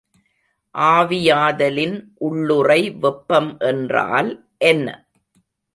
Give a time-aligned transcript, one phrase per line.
[0.75, 1.95] ஆவியாதலின்
[2.21, 4.31] உள்ளுறை வெப்பம் என்றால்
[4.65, 4.87] என்ன?